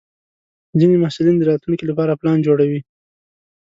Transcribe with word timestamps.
ځینې 0.79 0.95
محصلین 0.99 1.35
د 1.37 1.43
راتلونکي 1.51 1.85
لپاره 1.87 2.17
پلان 2.19 2.37
جوړوي. 2.47 2.81